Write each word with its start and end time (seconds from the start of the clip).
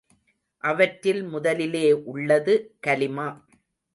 அவற்றில் 0.63 1.23
முதலிலே 1.23 1.91
உள்ளது 2.13 2.55
கலிமா. 2.87 3.27